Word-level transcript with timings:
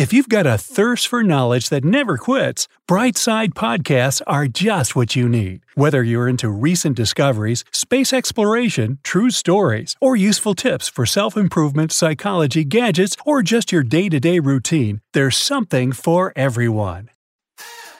If 0.00 0.14
you've 0.14 0.30
got 0.30 0.46
a 0.46 0.56
thirst 0.56 1.08
for 1.08 1.22
knowledge 1.22 1.68
that 1.68 1.84
never 1.84 2.16
quits, 2.16 2.68
Brightside 2.88 3.50
Podcasts 3.52 4.22
are 4.26 4.46
just 4.46 4.96
what 4.96 5.14
you 5.14 5.28
need. 5.28 5.60
Whether 5.74 6.02
you're 6.02 6.26
into 6.26 6.48
recent 6.48 6.96
discoveries, 6.96 7.66
space 7.70 8.10
exploration, 8.14 8.98
true 9.02 9.28
stories, 9.28 9.96
or 10.00 10.16
useful 10.16 10.54
tips 10.54 10.88
for 10.88 11.04
self 11.04 11.36
improvement, 11.36 11.92
psychology, 11.92 12.64
gadgets, 12.64 13.14
or 13.26 13.42
just 13.42 13.72
your 13.72 13.82
day 13.82 14.08
to 14.08 14.18
day 14.18 14.38
routine, 14.38 15.02
there's 15.12 15.36
something 15.36 15.92
for 15.92 16.32
everyone. 16.34 17.10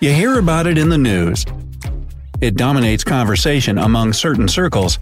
You 0.00 0.14
hear 0.14 0.38
about 0.38 0.66
it 0.66 0.78
in 0.78 0.88
the 0.88 0.96
news. 0.96 1.44
It 2.40 2.56
dominates 2.56 3.04
conversation 3.04 3.76
among 3.76 4.14
certain 4.14 4.48
circles, 4.48 4.98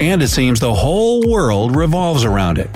and 0.00 0.22
it 0.22 0.28
seems 0.28 0.58
the 0.58 0.72
whole 0.72 1.20
world 1.30 1.76
revolves 1.76 2.24
around 2.24 2.56
it. 2.56 2.70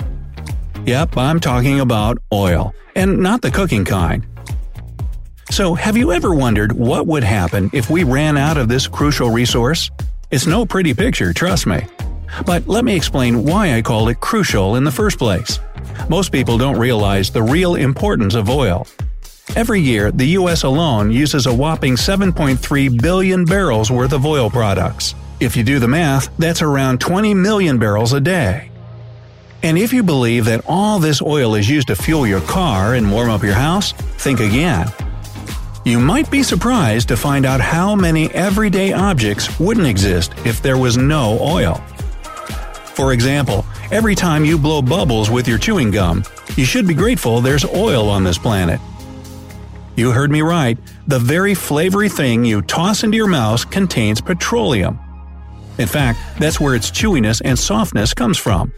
Yep, 0.85 1.17
I'm 1.17 1.39
talking 1.39 1.79
about 1.79 2.19
oil, 2.31 2.75
and 2.95 3.17
not 3.17 3.41
the 3.41 3.49
cooking 3.49 3.85
kind. 3.85 4.23
So, 5.49 5.73
have 5.73 5.97
you 5.97 6.11
ever 6.11 6.35
wondered 6.35 6.73
what 6.73 7.07
would 7.07 7.23
happen 7.23 7.71
if 7.73 7.89
we 7.89 8.03
ran 8.03 8.37
out 8.37 8.57
of 8.57 8.67
this 8.67 8.85
crucial 8.85 9.31
resource? 9.31 9.89
It's 10.29 10.45
no 10.45 10.63
pretty 10.63 10.93
picture, 10.93 11.33
trust 11.33 11.65
me. 11.65 11.87
But 12.45 12.67
let 12.67 12.85
me 12.85 12.95
explain 12.95 13.45
why 13.45 13.73
I 13.73 13.81
called 13.81 14.09
it 14.09 14.19
crucial 14.19 14.75
in 14.75 14.83
the 14.83 14.91
first 14.91 15.17
place. 15.17 15.59
Most 16.07 16.31
people 16.31 16.55
don't 16.55 16.77
realize 16.77 17.31
the 17.31 17.41
real 17.41 17.73
importance 17.73 18.35
of 18.35 18.47
oil. 18.47 18.85
Every 19.55 19.81
year, 19.81 20.11
the 20.11 20.37
US 20.37 20.61
alone 20.61 21.09
uses 21.09 21.47
a 21.47 21.53
whopping 21.53 21.95
7.3 21.95 23.01
billion 23.01 23.43
barrels 23.43 23.89
worth 23.89 24.13
of 24.13 24.23
oil 24.23 24.51
products. 24.51 25.15
If 25.39 25.57
you 25.57 25.63
do 25.63 25.79
the 25.79 25.87
math, 25.87 26.29
that's 26.37 26.61
around 26.61 27.01
20 27.01 27.33
million 27.33 27.79
barrels 27.79 28.13
a 28.13 28.21
day. 28.21 28.69
And 29.65 29.79
if 29.79 29.91
you 29.91 30.03
believe 30.03 30.45
that 30.45 30.61
all 30.67 30.99
this 30.99 31.23
oil 31.23 31.55
is 31.55 31.67
used 31.67 31.87
to 31.87 31.95
fuel 31.95 32.27
your 32.27 32.41
car 32.41 32.93
and 32.93 33.11
warm 33.11 33.31
up 33.31 33.41
your 33.41 33.55
house, 33.55 33.93
think 33.93 34.39
again. 34.39 34.87
You 35.83 35.99
might 35.99 36.29
be 36.29 36.43
surprised 36.43 37.07
to 37.07 37.17
find 37.17 37.47
out 37.47 37.59
how 37.59 37.95
many 37.95 38.31
everyday 38.35 38.93
objects 38.93 39.59
wouldn't 39.59 39.87
exist 39.87 40.33
if 40.45 40.61
there 40.61 40.77
was 40.77 40.97
no 40.97 41.39
oil. 41.41 41.81
For 42.93 43.11
example, 43.11 43.65
every 43.89 44.13
time 44.13 44.45
you 44.45 44.59
blow 44.59 44.83
bubbles 44.83 45.31
with 45.31 45.47
your 45.47 45.57
chewing 45.57 45.89
gum, 45.89 46.23
you 46.55 46.63
should 46.63 46.87
be 46.87 46.93
grateful 46.93 47.41
there's 47.41 47.65
oil 47.65 48.07
on 48.07 48.23
this 48.23 48.37
planet. 48.37 48.79
You 49.95 50.11
heard 50.11 50.29
me 50.29 50.43
right, 50.43 50.77
the 51.07 51.17
very 51.17 51.55
flavory 51.55 52.09
thing 52.09 52.45
you 52.45 52.61
toss 52.61 53.03
into 53.03 53.17
your 53.17 53.25
mouth 53.25 53.67
contains 53.71 54.21
petroleum. 54.21 54.99
In 55.79 55.87
fact, 55.87 56.19
that's 56.37 56.59
where 56.59 56.75
its 56.75 56.91
chewiness 56.91 57.41
and 57.43 57.57
softness 57.57 58.13
comes 58.13 58.37
from. 58.37 58.71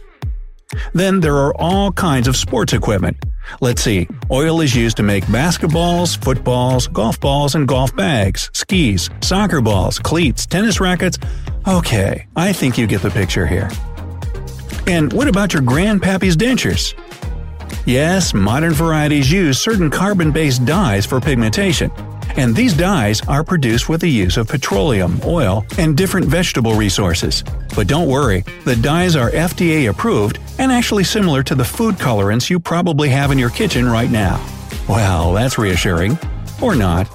Then 0.92 1.20
there 1.20 1.36
are 1.36 1.54
all 1.56 1.92
kinds 1.92 2.28
of 2.28 2.36
sports 2.36 2.72
equipment. 2.72 3.16
Let's 3.60 3.82
see, 3.82 4.08
oil 4.30 4.60
is 4.60 4.76
used 4.76 4.98
to 4.98 5.02
make 5.02 5.24
basketballs, 5.24 6.22
footballs, 6.22 6.86
golf 6.88 7.18
balls, 7.18 7.54
and 7.54 7.66
golf 7.66 7.94
bags, 7.96 8.50
skis, 8.52 9.08
soccer 9.22 9.60
balls, 9.60 9.98
cleats, 9.98 10.46
tennis 10.46 10.80
rackets. 10.80 11.18
Okay, 11.66 12.26
I 12.36 12.52
think 12.52 12.76
you 12.76 12.86
get 12.86 13.02
the 13.02 13.10
picture 13.10 13.46
here. 13.46 13.70
And 14.86 15.12
what 15.12 15.28
about 15.28 15.52
your 15.52 15.62
grandpappy's 15.62 16.36
dentures? 16.36 16.94
Yes, 17.86 18.34
modern 18.34 18.72
varieties 18.72 19.30
use 19.30 19.60
certain 19.60 19.90
carbon 19.90 20.32
based 20.32 20.64
dyes 20.64 21.06
for 21.06 21.20
pigmentation, 21.20 21.90
and 22.38 22.54
these 22.54 22.72
dyes 22.72 23.20
are 23.26 23.42
produced 23.42 23.88
with 23.88 24.00
the 24.00 24.08
use 24.08 24.36
of 24.36 24.46
petroleum, 24.46 25.20
oil, 25.24 25.66
and 25.76 25.96
different 25.96 26.26
vegetable 26.26 26.74
resources. 26.74 27.42
But 27.74 27.88
don't 27.88 28.08
worry, 28.08 28.44
the 28.64 28.76
dyes 28.76 29.16
are 29.16 29.30
FDA 29.32 29.90
approved 29.90 30.38
and 30.58 30.70
actually 30.70 31.02
similar 31.02 31.42
to 31.42 31.56
the 31.56 31.64
food 31.64 31.96
colorants 31.96 32.48
you 32.48 32.60
probably 32.60 33.08
have 33.08 33.32
in 33.32 33.38
your 33.38 33.50
kitchen 33.50 33.88
right 33.88 34.10
now. 34.10 34.38
Well, 34.88 35.32
that's 35.32 35.58
reassuring. 35.58 36.16
Or 36.62 36.76
not. 36.76 37.08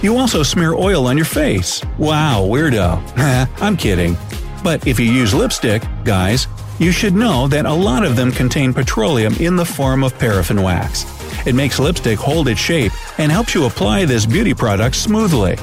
You 0.00 0.16
also 0.16 0.44
smear 0.44 0.74
oil 0.74 1.08
on 1.08 1.16
your 1.16 1.26
face. 1.26 1.82
Wow, 1.98 2.46
weirdo. 2.48 3.02
I'm 3.60 3.76
kidding. 3.76 4.16
But 4.62 4.86
if 4.86 5.00
you 5.00 5.06
use 5.06 5.34
lipstick, 5.34 5.82
guys, 6.04 6.46
you 6.78 6.92
should 6.92 7.14
know 7.14 7.48
that 7.48 7.66
a 7.66 7.72
lot 7.72 8.04
of 8.04 8.14
them 8.14 8.30
contain 8.30 8.72
petroleum 8.72 9.34
in 9.34 9.56
the 9.56 9.64
form 9.64 10.04
of 10.04 10.16
paraffin 10.20 10.62
wax. 10.62 11.17
It 11.46 11.54
makes 11.54 11.78
lipstick 11.78 12.18
hold 12.18 12.48
its 12.48 12.60
shape 12.60 12.92
and 13.18 13.30
helps 13.32 13.54
you 13.54 13.66
apply 13.66 14.04
this 14.04 14.26
beauty 14.26 14.54
product 14.54 14.96
smoothly. 14.96 15.56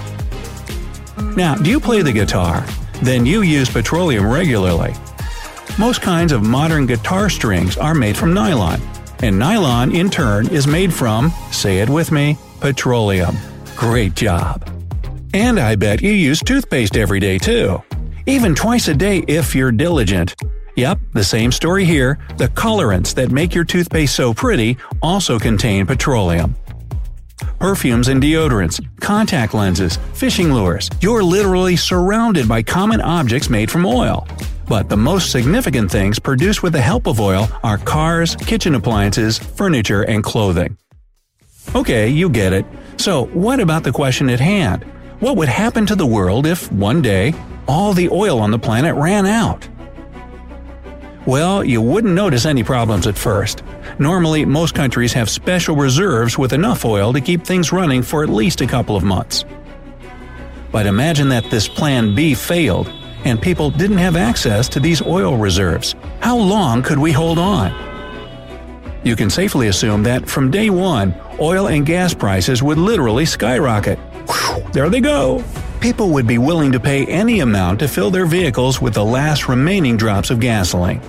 Now, 1.36 1.56
do 1.56 1.70
you 1.70 1.80
play 1.80 2.02
the 2.02 2.12
guitar? 2.12 2.66
Then 3.02 3.26
you 3.26 3.42
use 3.42 3.70
petroleum 3.70 4.28
regularly. 4.30 4.94
Most 5.78 6.02
kinds 6.02 6.32
of 6.32 6.44
modern 6.44 6.86
guitar 6.86 7.30
strings 7.30 7.78
are 7.78 7.94
made 7.94 8.16
from 8.16 8.34
nylon, 8.34 8.80
and 9.22 9.38
nylon 9.38 9.94
in 9.94 10.10
turn 10.10 10.48
is 10.48 10.68
made 10.68 10.94
from, 10.94 11.32
say 11.52 11.80
it 11.80 11.90
with 11.90 12.12
me, 12.12 12.38
petroleum. 12.62 13.36
Great 13.76 14.16
job. 14.16 14.70
And 15.34 15.60
I 15.60 15.76
bet 15.76 16.02
you 16.02 16.12
use 16.12 16.40
toothpaste 16.40 16.96
every 16.96 17.20
day 17.20 17.38
too. 17.38 17.84
Even 18.26 18.56
twice 18.56 18.88
a 18.88 18.94
day 18.94 19.20
if 19.28 19.54
you're 19.54 19.72
diligent. 19.72 20.36
Yep, 20.76 21.00
the 21.14 21.24
same 21.24 21.52
story 21.52 21.86
here. 21.86 22.20
The 22.38 22.50
colorants 22.50 23.14
that 23.16 23.32
make 23.32 23.56
your 23.56 23.64
toothpaste 23.64 24.14
so 24.14 24.34
pretty 24.34 24.78
also 25.02 25.40
contain 25.40 25.86
petroleum. 25.86 26.56
Perfumes 27.60 28.10
and 28.10 28.22
deodorants, 28.22 28.86
contact 29.00 29.54
lenses, 29.54 29.98
fishing 30.14 30.54
lures. 30.54 30.90
You're 31.00 31.24
literally 31.24 31.78
surrounded 31.78 32.48
by 32.48 32.62
common 32.62 33.00
objects 33.00 33.50
made 33.50 33.72
from 33.72 33.86
oil. 33.86 34.28
But 34.68 34.90
the 34.90 34.98
most 34.98 35.32
significant 35.32 35.92
things 35.92 36.20
produced 36.20 36.62
with 36.62 36.74
the 36.74 36.82
help 36.82 37.08
of 37.08 37.22
oil 37.22 37.48
are 37.64 37.78
cars, 37.78 38.36
kitchen 38.36 38.76
appliances, 38.76 39.38
furniture, 39.38 40.02
and 40.04 40.24
clothing. 40.24 40.78
Okay, 41.74 42.10
you 42.10 42.30
get 42.30 42.52
it. 42.52 42.66
So, 42.98 43.26
what 43.28 43.60
about 43.60 43.84
the 43.84 43.92
question 43.92 44.30
at 44.30 44.40
hand? 44.40 44.84
What 45.20 45.38
would 45.38 45.50
happen 45.50 45.86
to 45.86 45.96
the 45.96 46.06
world 46.06 46.46
if, 46.46 46.72
one 46.72 47.02
day, 47.02 47.34
all 47.68 47.94
the 47.94 48.10
oil 48.10 48.40
on 48.40 48.52
the 48.52 48.60
planet 48.60 48.96
ran 48.96 49.26
out? 49.26 49.68
Well, 51.26 51.64
you 51.64 51.82
wouldn't 51.82 52.14
notice 52.14 52.46
any 52.46 52.64
problems 52.64 53.08
at 53.08 53.18
first. 53.18 53.64
Normally, 53.98 54.46
most 54.46 54.76
countries 54.76 55.12
have 55.14 55.28
special 55.28 55.76
reserves 55.76 56.38
with 56.38 56.54
enough 56.54 56.86
oil 56.86 57.12
to 57.14 57.22
keep 57.22 57.44
things 57.44 57.72
running 57.72 58.04
for 58.04 58.24
at 58.24 58.30
least 58.30 58.62
a 58.62 58.68
couple 58.68 58.96
of 58.96 59.04
months. 59.04 59.44
But 60.72 60.86
imagine 60.86 61.30
that 61.30 61.50
this 61.50 61.68
Plan 61.68 62.14
B 62.14 62.36
failed, 62.36 62.94
and 63.24 63.42
people 63.42 63.72
didn't 63.72 63.98
have 63.98 64.16
access 64.16 64.70
to 64.70 64.80
these 64.80 65.02
oil 65.02 65.36
reserves. 65.36 65.96
How 66.20 66.38
long 66.38 66.84
could 66.84 67.00
we 67.00 67.12
hold 67.12 67.40
on? 67.40 67.74
You 69.04 69.16
can 69.16 69.32
safely 69.32 69.68
assume 69.68 70.04
that 70.04 70.30
from 70.30 70.52
day 70.52 70.70
one, 70.70 71.16
oil 71.40 71.70
and 71.70 71.88
gas 71.88 72.14
prices 72.14 72.62
would 72.62 72.78
literally 72.78 73.26
skyrocket. 73.26 73.98
Whew, 74.28 74.64
there 74.74 74.90
they 74.90 75.02
go! 75.02 75.44
People 75.80 76.10
would 76.10 76.26
be 76.26 76.38
willing 76.38 76.72
to 76.72 76.80
pay 76.80 77.06
any 77.06 77.42
amount 77.42 77.80
to 77.80 77.88
fill 77.88 78.10
their 78.10 78.26
vehicles 78.26 78.82
with 78.82 78.96
the 78.96 79.06
last 79.06 79.48
remaining 79.48 79.98
drops 79.98 80.30
of 80.30 80.40
gasoline. 80.40 81.02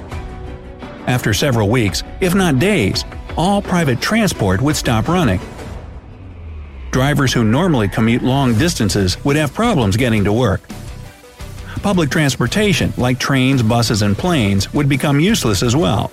After 1.06 1.32
several 1.32 1.68
weeks, 1.68 2.02
if 2.20 2.34
not 2.34 2.58
days, 2.58 3.04
all 3.36 3.62
private 3.62 4.00
transport 4.00 4.60
would 4.60 4.76
stop 4.76 5.08
running. 5.08 5.40
Drivers 6.90 7.32
who 7.32 7.44
normally 7.44 7.88
commute 7.88 8.22
long 8.22 8.54
distances 8.54 9.22
would 9.24 9.36
have 9.36 9.54
problems 9.54 9.96
getting 9.96 10.24
to 10.24 10.32
work. 10.32 10.62
Public 11.82 12.10
transportation, 12.10 12.92
like 12.96 13.18
trains, 13.18 13.62
buses, 13.62 14.02
and 14.02 14.16
planes, 14.16 14.72
would 14.74 14.88
become 14.88 15.20
useless 15.20 15.62
as 15.62 15.76
well. 15.76 16.10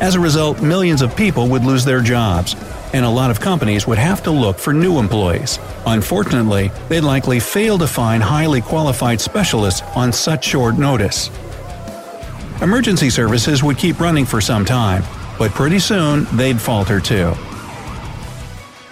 As 0.00 0.14
a 0.14 0.20
result, 0.20 0.60
millions 0.60 1.00
of 1.00 1.16
people 1.16 1.48
would 1.48 1.64
lose 1.64 1.84
their 1.84 2.00
jobs, 2.00 2.54
and 2.92 3.04
a 3.04 3.08
lot 3.08 3.30
of 3.30 3.40
companies 3.40 3.86
would 3.86 3.98
have 3.98 4.22
to 4.24 4.30
look 4.30 4.58
for 4.58 4.72
new 4.72 4.98
employees. 4.98 5.58
Unfortunately, 5.86 6.70
they'd 6.88 7.00
likely 7.00 7.40
fail 7.40 7.78
to 7.78 7.86
find 7.86 8.22
highly 8.22 8.60
qualified 8.60 9.20
specialists 9.20 9.82
on 9.96 10.12
such 10.12 10.44
short 10.44 10.76
notice. 10.76 11.30
Emergency 12.60 13.08
services 13.08 13.62
would 13.62 13.78
keep 13.78 14.00
running 14.00 14.24
for 14.24 14.40
some 14.40 14.64
time, 14.64 15.04
but 15.38 15.52
pretty 15.52 15.78
soon 15.78 16.24
they'd 16.36 16.60
falter 16.60 16.98
too. 16.98 17.30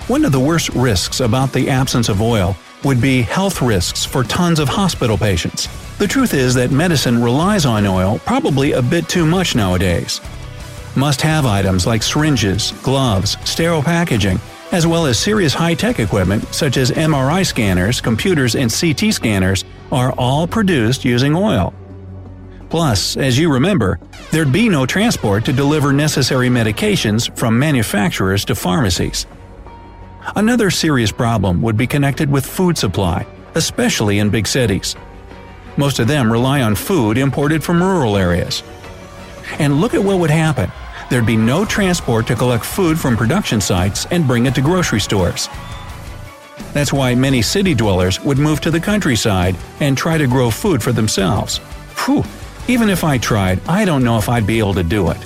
One 0.06 0.24
of 0.24 0.30
the 0.30 0.38
worst 0.38 0.68
risks 0.68 1.18
about 1.18 1.52
the 1.52 1.68
absence 1.68 2.08
of 2.08 2.22
oil 2.22 2.56
would 2.84 3.00
be 3.00 3.22
health 3.22 3.60
risks 3.60 4.04
for 4.04 4.22
tons 4.22 4.60
of 4.60 4.68
hospital 4.68 5.18
patients. 5.18 5.66
The 5.98 6.06
truth 6.06 6.32
is 6.32 6.54
that 6.54 6.70
medicine 6.70 7.20
relies 7.20 7.66
on 7.66 7.84
oil 7.86 8.20
probably 8.24 8.70
a 8.70 8.82
bit 8.82 9.08
too 9.08 9.26
much 9.26 9.56
nowadays. 9.56 10.20
Must 10.94 11.20
have 11.22 11.44
items 11.44 11.88
like 11.88 12.04
syringes, 12.04 12.70
gloves, 12.84 13.36
sterile 13.44 13.82
packaging, 13.82 14.38
as 14.70 14.86
well 14.86 15.06
as 15.06 15.18
serious 15.18 15.52
high 15.52 15.74
tech 15.74 15.98
equipment 15.98 16.54
such 16.54 16.76
as 16.76 16.92
MRI 16.92 17.44
scanners, 17.44 18.00
computers, 18.00 18.54
and 18.54 18.72
CT 18.72 19.12
scanners, 19.12 19.64
are 19.90 20.12
all 20.12 20.46
produced 20.46 21.04
using 21.04 21.34
oil. 21.34 21.74
Plus, 22.68 23.16
as 23.16 23.38
you 23.38 23.52
remember, 23.52 23.98
there'd 24.30 24.52
be 24.52 24.68
no 24.68 24.86
transport 24.86 25.44
to 25.44 25.52
deliver 25.52 25.92
necessary 25.92 26.48
medications 26.48 27.34
from 27.36 27.58
manufacturers 27.58 28.44
to 28.44 28.54
pharmacies. 28.54 29.26
Another 30.34 30.70
serious 30.70 31.12
problem 31.12 31.62
would 31.62 31.76
be 31.76 31.86
connected 31.86 32.30
with 32.30 32.44
food 32.44 32.76
supply, 32.76 33.24
especially 33.54 34.18
in 34.18 34.30
big 34.30 34.46
cities. 34.46 34.96
Most 35.76 35.98
of 35.98 36.08
them 36.08 36.32
rely 36.32 36.62
on 36.62 36.74
food 36.74 37.18
imported 37.18 37.62
from 37.62 37.82
rural 37.82 38.16
areas. 38.16 38.62
And 39.58 39.80
look 39.80 39.94
at 39.94 40.02
what 40.02 40.18
would 40.18 40.30
happen. 40.30 40.72
There'd 41.08 41.26
be 41.26 41.36
no 41.36 41.64
transport 41.64 42.26
to 42.26 42.34
collect 42.34 42.64
food 42.64 42.98
from 42.98 43.16
production 43.16 43.60
sites 43.60 44.06
and 44.10 44.26
bring 44.26 44.46
it 44.46 44.54
to 44.56 44.60
grocery 44.60 45.00
stores. 45.00 45.48
That's 46.72 46.92
why 46.92 47.14
many 47.14 47.42
city 47.42 47.74
dwellers 47.74 48.20
would 48.22 48.38
move 48.38 48.60
to 48.62 48.70
the 48.70 48.80
countryside 48.80 49.56
and 49.78 49.96
try 49.96 50.18
to 50.18 50.26
grow 50.26 50.50
food 50.50 50.82
for 50.82 50.92
themselves. 50.92 51.60
Phew, 51.94 52.24
even 52.68 52.88
if 52.88 53.04
I 53.04 53.18
tried, 53.18 53.60
I 53.68 53.84
don't 53.84 54.04
know 54.04 54.18
if 54.18 54.28
I'd 54.28 54.46
be 54.46 54.58
able 54.58 54.74
to 54.74 54.82
do 54.82 55.10
it. 55.10 55.18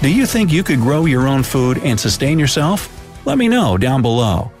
Do 0.00 0.12
you 0.12 0.26
think 0.26 0.52
you 0.52 0.62
could 0.62 0.80
grow 0.80 1.06
your 1.06 1.26
own 1.26 1.42
food 1.42 1.78
and 1.78 1.98
sustain 1.98 2.38
yourself? 2.38 2.90
Let 3.24 3.38
me 3.38 3.48
know 3.48 3.76
down 3.76 4.02
below. 4.02 4.52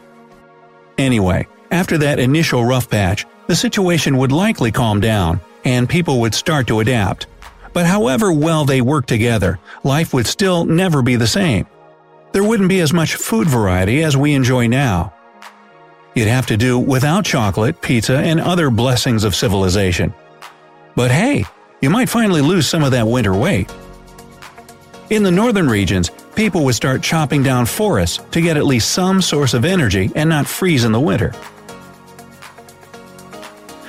Anyway, 0.98 1.46
after 1.70 1.98
that 1.98 2.18
initial 2.18 2.64
rough 2.64 2.88
patch, 2.88 3.26
the 3.46 3.54
situation 3.56 4.16
would 4.18 4.32
likely 4.32 4.72
calm 4.72 5.00
down, 5.00 5.40
and 5.64 5.88
people 5.88 6.20
would 6.20 6.34
start 6.34 6.66
to 6.68 6.80
adapt. 6.80 7.26
But 7.72 7.86
however 7.86 8.32
well 8.32 8.64
they 8.64 8.80
worked 8.80 9.08
together, 9.08 9.58
life 9.84 10.14
would 10.14 10.26
still 10.26 10.64
never 10.64 11.02
be 11.02 11.16
the 11.16 11.26
same. 11.26 11.66
There 12.32 12.44
wouldn't 12.44 12.68
be 12.68 12.80
as 12.80 12.92
much 12.92 13.16
food 13.16 13.48
variety 13.48 14.02
as 14.02 14.16
we 14.16 14.34
enjoy 14.34 14.66
now. 14.66 15.12
You'd 16.14 16.28
have 16.28 16.46
to 16.46 16.56
do 16.56 16.78
without 16.78 17.26
chocolate, 17.26 17.82
pizza, 17.82 18.16
and 18.16 18.40
other 18.40 18.70
blessings 18.70 19.22
of 19.22 19.34
civilization. 19.34 20.14
But 20.94 21.10
hey, 21.10 21.44
you 21.86 21.90
might 21.90 22.08
finally 22.08 22.40
lose 22.40 22.66
some 22.66 22.82
of 22.82 22.90
that 22.90 23.06
winter 23.06 23.32
weight. 23.32 23.72
In 25.08 25.22
the 25.22 25.30
northern 25.30 25.68
regions, 25.68 26.10
people 26.34 26.64
would 26.64 26.74
start 26.74 27.00
chopping 27.00 27.44
down 27.44 27.64
forests 27.64 28.18
to 28.32 28.40
get 28.40 28.56
at 28.56 28.64
least 28.64 28.90
some 28.90 29.22
source 29.22 29.54
of 29.54 29.64
energy 29.64 30.10
and 30.16 30.28
not 30.28 30.48
freeze 30.48 30.82
in 30.82 30.90
the 30.90 30.98
winter. 30.98 31.32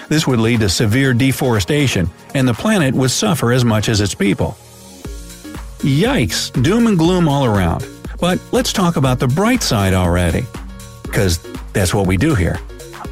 This 0.10 0.28
would 0.28 0.40
lead 0.40 0.60
to 0.60 0.70
severe 0.70 1.12
deforestation, 1.16 2.08
and 2.36 2.48
the 2.48 2.54
planet 2.54 2.94
would 2.94 3.10
suffer 3.10 3.52
as 3.52 3.66
much 3.66 3.90
as 3.90 4.00
its 4.00 4.14
people. 4.14 4.56
Yikes, 5.80 6.52
doom 6.62 6.86
and 6.86 7.00
gloom 7.00 7.28
all 7.28 7.46
around. 7.46 7.84
But 8.20 8.40
let's 8.52 8.74
talk 8.74 8.98
about 8.98 9.18
the 9.18 9.28
bright 9.28 9.64
side 9.64 9.96
already. 9.96 10.46
Because 11.02 11.40
that's 11.74 11.96
what 11.96 12.06
we 12.06 12.16
do 12.16 12.36
here. 12.36 12.60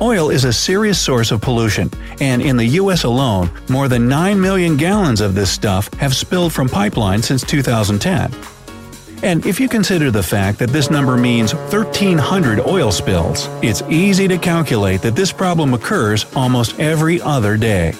Oil 0.02 0.30
is 0.30 0.44
a 0.44 0.52
serious 0.52 1.00
source 1.00 1.32
of 1.32 1.40
pollution, 1.40 1.90
and 2.20 2.42
in 2.42 2.58
the 2.58 2.66
US 2.82 3.06
alone, 3.06 3.50
more 3.70 3.88
than 3.88 4.10
9 4.10 4.40
million 4.40 4.76
gallons 4.76 5.22
of 5.22 5.36
this 5.36 5.50
stuff 5.50 5.92
have 5.96 6.14
spilled 6.14 6.52
from 6.52 6.68
pipelines 6.68 7.24
since 7.24 7.44
2010. 7.44 8.34
And 9.24 9.46
if 9.46 9.58
you 9.58 9.70
consider 9.70 10.12
the 10.12 10.22
fact 10.22 10.60
that 10.60 10.70
this 10.70 10.90
number 10.90 11.16
means 11.16 11.54
1,300 11.54 12.60
oil 12.68 12.92
spills, 12.92 13.48
it's 13.64 13.84
easy 13.84 14.28
to 14.28 14.38
calculate 14.38 15.02
that 15.02 15.16
this 15.16 15.32
problem 15.32 15.74
occurs 15.74 16.26
almost 16.36 16.78
every 16.78 17.22
other 17.22 17.56
day. 17.56 17.94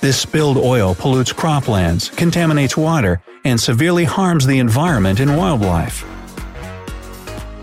This 0.00 0.18
spilled 0.18 0.56
oil 0.56 0.96
pollutes 0.96 1.32
croplands, 1.32 2.14
contaminates 2.16 2.76
water, 2.76 3.22
and 3.44 3.60
severely 3.60 4.04
harms 4.04 4.44
the 4.44 4.58
environment 4.58 5.20
and 5.20 5.36
wildlife. 5.36 6.04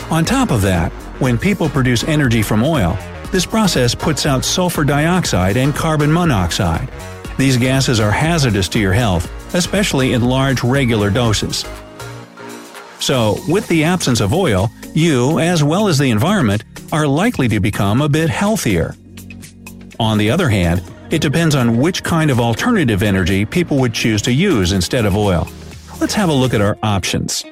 On 0.09 0.23
top 0.23 0.49
of 0.49 0.61
that, 0.61 0.93
when 1.19 1.37
people 1.37 1.67
produce 1.67 2.05
energy 2.05 2.41
from 2.41 2.63
oil, 2.63 2.97
this 3.31 3.45
process 3.45 3.93
puts 3.93 4.25
out 4.25 4.45
sulfur 4.45 4.83
dioxide 4.83 5.57
and 5.57 5.75
carbon 5.75 6.11
monoxide. 6.11 6.89
These 7.37 7.57
gases 7.57 7.99
are 7.99 8.11
hazardous 8.11 8.67
to 8.69 8.79
your 8.79 8.93
health, 8.93 9.29
especially 9.53 10.13
in 10.13 10.23
large 10.23 10.63
regular 10.63 11.09
doses. 11.09 11.65
So, 12.99 13.37
with 13.47 13.67
the 13.67 13.83
absence 13.83 14.21
of 14.21 14.33
oil, 14.33 14.71
you, 14.93 15.39
as 15.39 15.63
well 15.63 15.87
as 15.87 15.97
the 15.99 16.09
environment, 16.09 16.63
are 16.91 17.05
likely 17.05 17.47
to 17.49 17.59
become 17.59 18.01
a 18.01 18.09
bit 18.09 18.29
healthier. 18.29 18.95
On 19.99 20.17
the 20.17 20.31
other 20.31 20.49
hand, 20.49 20.81
it 21.11 21.21
depends 21.21 21.55
on 21.55 21.77
which 21.77 22.03
kind 22.03 22.31
of 22.31 22.39
alternative 22.39 23.03
energy 23.03 23.45
people 23.45 23.77
would 23.77 23.93
choose 23.93 24.21
to 24.23 24.33
use 24.33 24.71
instead 24.71 25.05
of 25.05 25.15
oil. 25.15 25.47
Let's 26.01 26.13
have 26.15 26.29
a 26.29 26.33
look 26.33 26.53
at 26.53 26.61
our 26.61 26.77
options. 26.83 27.43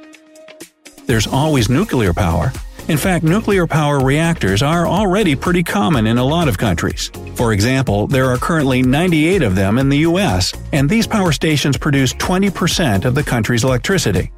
There's 1.06 1.28
always 1.28 1.70
nuclear 1.70 2.14
power. 2.14 2.52
In 2.88 2.98
fact, 2.98 3.24
nuclear 3.24 3.66
power 3.66 4.00
reactors 4.00 4.62
are 4.62 4.86
already 4.86 5.36
pretty 5.36 5.64
common 5.64 6.06
in 6.06 6.20
a 6.20 6.24
lot 6.24 6.48
of 6.48 6.60
countries. 6.60 7.10
For 7.34 7.52
example, 7.52 8.06
there 8.06 8.26
are 8.30 8.38
currently 8.38 8.84
98 8.84 9.42
of 9.42 9.56
them 9.56 9.80
in 9.80 9.90
the 9.90 9.98
US, 10.10 10.54
and 10.72 10.88
these 10.88 11.08
power 11.08 11.32
stations 11.32 11.78
produce 11.78 12.14
20% 12.14 13.06
of 13.06 13.16
the 13.16 13.24
country's 13.24 13.64
electricity. 13.64 14.32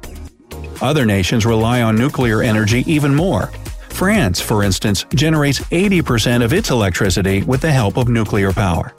Other 0.80 1.04
nations 1.04 1.44
rely 1.44 1.82
on 1.82 1.98
nuclear 1.98 2.40
energy 2.40 2.84
even 2.90 3.14
more. 3.14 3.48
France, 3.90 4.40
for 4.40 4.62
instance, 4.62 5.04
generates 5.14 5.60
80% 5.60 6.42
of 6.42 6.54
its 6.54 6.70
electricity 6.70 7.42
with 7.42 7.60
the 7.60 7.70
help 7.70 7.98
of 7.98 8.08
nuclear 8.08 8.52
power. 8.54 8.94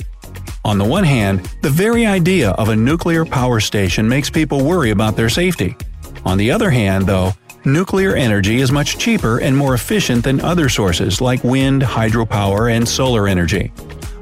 On 0.64 0.78
the 0.78 0.86
one 0.86 1.06
hand, 1.06 1.50
the 1.64 1.70
very 1.72 2.06
idea 2.06 2.52
of 2.52 2.70
a 2.70 2.76
nuclear 2.76 3.26
power 3.26 3.60
station 3.60 4.08
makes 4.08 4.30
people 4.30 4.64
worry 4.64 4.92
about 4.92 5.16
their 5.16 5.30
safety. 5.30 5.76
On 6.24 6.38
the 6.38 6.52
other 6.52 6.70
hand, 6.70 7.08
though, 7.08 7.32
nuclear 7.74 8.16
energy 8.16 8.62
is 8.62 8.72
much 8.72 8.98
cheaper 8.98 9.40
and 9.40 9.56
more 9.56 9.74
efficient 9.74 10.24
than 10.24 10.42
other 10.42 10.70
sources 10.70 11.22
like 11.22 11.44
wind, 11.44 11.82
hydropower, 11.82 12.76
and 12.76 12.88
solar 12.88 13.28
energy. 13.28 13.72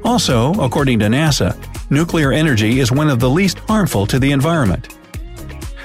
Also, 0.04 0.52
according 0.54 0.98
to 1.00 1.06
NASA, 1.06 1.56
nuclear 1.90 2.32
energy 2.32 2.80
is 2.80 2.92
one 2.92 3.08
of 3.08 3.20
the 3.20 3.28
least 3.28 3.58
harmful 3.60 4.06
to 4.06 4.18
the 4.18 4.32
environment. 4.32 4.96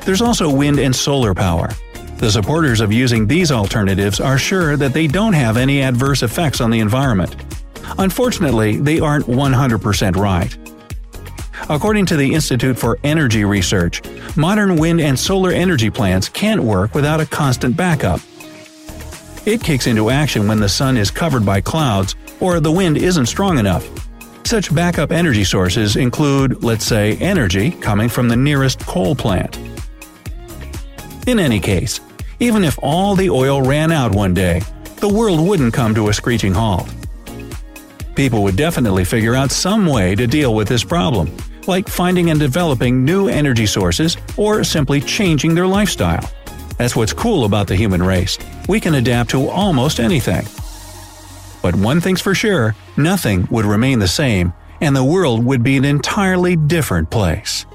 There's 0.06 0.22
also 0.22 0.54
wind 0.54 0.80
and 0.80 0.96
solar 0.96 1.34
power. 1.34 1.70
The 2.18 2.32
supporters 2.32 2.80
of 2.80 2.92
using 2.92 3.28
these 3.28 3.52
alternatives 3.52 4.20
are 4.20 4.38
sure 4.38 4.78
that 4.78 4.94
they 4.94 5.08
don't 5.08 5.34
have 5.34 5.58
any 5.58 5.82
adverse 5.82 6.24
effects 6.24 6.62
on 6.62 6.70
the 6.70 6.80
environment. 6.80 7.36
Unfortunately, 7.98 8.78
they 8.78 9.00
aren't 9.00 9.26
100% 9.26 10.16
right. 10.16 10.58
According 11.70 12.06
to 12.08 12.18
the 12.18 12.34
Institute 12.34 12.78
for 12.78 13.00
Energy 13.04 13.46
Research, 13.46 14.02
modern 14.36 14.76
wind 14.78 15.02
and 15.02 15.18
solar 15.18 15.52
energy 15.52 15.90
plants 15.90 16.30
can't 16.30 16.64
work 16.64 16.96
without 16.96 17.20
a 17.20 17.26
constant 17.26 17.76
backup. 17.78 18.20
It 19.46 19.62
kicks 19.62 19.88
into 19.88 20.10
action 20.10 20.48
when 20.48 20.60
the 20.60 20.70
sun 20.70 20.98
is 20.98 21.12
covered 21.12 21.46
by 21.46 21.62
clouds 21.62 22.16
or 22.40 22.60
the 22.60 22.72
wind 22.72 22.98
isn't 22.98 23.26
strong 23.26 23.60
enough. 23.60 23.88
Such 24.46 24.74
backup 24.74 25.12
energy 25.12 25.44
sources 25.44 25.96
include, 25.96 26.64
let's 26.64 26.86
say, 26.86 27.18
energy 27.18 27.72
coming 27.72 28.10
from 28.10 28.28
the 28.28 28.36
nearest 28.36 28.80
coal 28.86 29.16
plant. 29.16 29.58
In 31.28 31.40
any 31.40 31.60
case, 31.60 32.00
even 32.40 32.64
if 32.64 32.78
all 32.82 33.16
the 33.16 33.30
oil 33.30 33.62
ran 33.62 33.92
out 33.92 34.14
one 34.14 34.34
day, 34.34 34.62
the 34.98 35.08
world 35.08 35.46
wouldn't 35.46 35.74
come 35.74 35.96
to 35.96 36.10
a 36.10 36.14
screeching 36.14 36.54
halt. 36.54 36.94
People 38.16 38.44
would 38.44 38.56
definitely 38.56 39.06
figure 39.06 39.34
out 39.34 39.52
some 39.52 39.86
way 39.86 40.16
to 40.16 40.28
deal 40.28 40.54
with 40.54 40.68
this 40.68 40.84
problem, 40.84 41.36
like 41.68 41.88
finding 41.88 42.30
and 42.30 42.40
developing 42.40 43.04
new 43.04 43.28
energy 43.28 43.66
sources 43.66 44.18
or 44.38 44.64
simply 44.64 45.02
changing 45.02 45.56
their 45.56 45.68
lifestyle. 45.68 46.30
That's 46.78 46.96
what's 46.96 47.14
cool 47.14 47.46
about 47.46 47.68
the 47.68 47.76
human 47.76 48.02
race. 48.02 48.38
We 48.68 48.80
can 48.80 48.96
adapt 48.96 49.30
to 49.32 49.48
almost 49.48 50.00
anything. 50.00 50.46
But 51.62 51.76
one 51.76 52.02
thing's 52.02 52.22
for 52.22 52.36
sure 52.36 52.76
nothing 52.98 53.48
would 53.50 53.66
remain 53.66 54.00
the 54.00 54.08
same, 54.08 54.54
and 54.82 54.96
the 54.96 55.04
world 55.04 55.44
would 55.46 55.64
be 55.64 55.78
an 55.78 55.86
entirely 55.86 56.56
different 56.56 57.10
place. 57.10 57.66